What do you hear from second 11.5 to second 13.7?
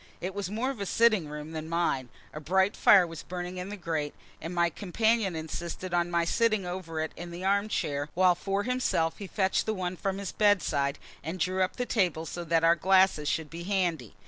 up the table so that our glasses should be